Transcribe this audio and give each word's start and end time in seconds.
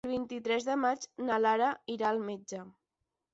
El 0.07 0.11
vint-i-tres 0.11 0.65
de 0.69 0.77
maig 0.83 1.05
na 1.27 1.37
Lara 1.43 1.69
irà 1.97 2.09
al 2.13 2.23
metge. 2.31 2.65